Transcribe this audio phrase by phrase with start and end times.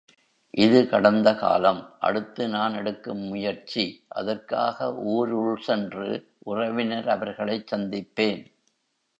[0.53, 3.85] இது கடந்த காலம் அடுத்து நான் எடுக்கும் முயற்சி
[4.07, 6.09] அதற்காக ஊர் உள் சென்று
[6.45, 8.41] உறவினர் அவர்களைச் சந்திப்பேன்.